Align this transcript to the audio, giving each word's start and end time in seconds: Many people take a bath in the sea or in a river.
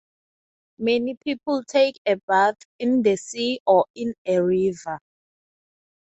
Many 0.79 1.13
people 1.23 1.63
take 1.63 2.01
a 2.07 2.15
bath 2.27 2.57
in 2.79 3.03
the 3.03 3.17
sea 3.17 3.59
or 3.67 3.85
in 3.93 4.15
a 4.25 4.39
river. 4.39 4.99